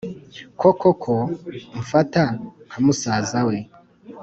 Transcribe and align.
koko 0.59 0.87
ko 1.03 1.15
umfata 1.77 2.23
nkamusaza 2.67 3.39
we 3.47 3.57